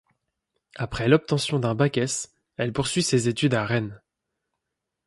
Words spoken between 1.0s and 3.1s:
l'obtention d'un Bac S elle poursuit